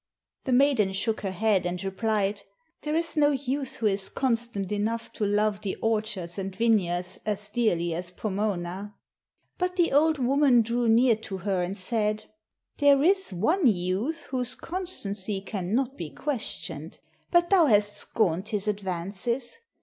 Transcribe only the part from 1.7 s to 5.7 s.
replied, "There is no youth who is constant enough to love